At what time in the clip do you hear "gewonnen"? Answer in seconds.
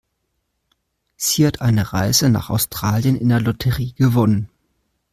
3.93-4.49